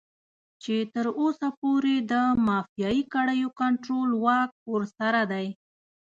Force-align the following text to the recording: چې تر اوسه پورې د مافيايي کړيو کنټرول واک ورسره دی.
چې 0.63 0.75
تر 0.93 1.05
اوسه 1.19 1.47
پورې 1.61 1.95
د 2.11 2.13
مافيايي 2.47 3.03
کړيو 3.13 3.49
کنټرول 3.59 4.09
واک 4.25 4.51
ورسره 4.73 5.21
دی. 5.31 5.47